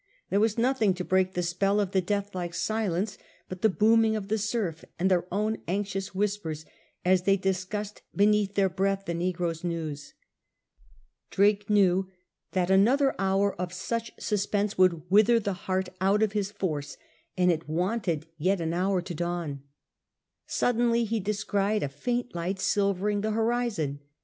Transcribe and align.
There 0.31 0.39
was 0.39 0.57
nothing 0.57 0.95
to 0.95 1.05
break 1.05 1.35
the 1.35 1.43
spell 1.43 1.79
of 1.79 1.91
the 1.91 2.01
deathlike 2.01 2.55
silence 2.55 3.19
but 3.47 3.61
the 3.61 3.69
booming 3.69 4.15
of 4.15 4.29
the 4.29 4.39
surf 4.39 4.83
and 4.97 5.11
their 5.11 5.31
own 5.31 5.57
anxious 5.67 6.15
whispers, 6.15 6.65
as 7.05 7.21
they 7.21 7.37
dis 7.37 7.63
cussed 7.65 8.01
beneath 8.15 8.55
their 8.55 8.67
breath 8.67 9.05
the 9.05 9.13
negroes' 9.13 9.63
news. 9.63 10.15
Drake 11.29 11.69
knew 11.69 12.09
that 12.53 12.71
another 12.71 13.13
hour 13.19 13.55
of 13.61 13.71
such 13.73 14.11
suspense 14.17 14.75
would 14.75 15.03
wither 15.11 15.39
the 15.39 15.53
heart 15.53 15.89
out 16.01 16.23
of 16.23 16.31
his 16.33 16.49
force, 16.49 16.97
and 17.37 17.51
it 17.51 17.69
wapted 17.69 18.25
yet 18.39 18.59
an 18.59 18.73
hour 18.73 19.03
to 19.03 19.13
dawn. 19.13 19.61
Suddenly 20.47 21.03
he 21.05 21.19
descried 21.19 21.83
a 21.83 21.87
faint 21.89 22.31
Ught 22.33 22.57
silvering 22.57 23.21
the 23.21 23.29
horizon. 23.33 23.99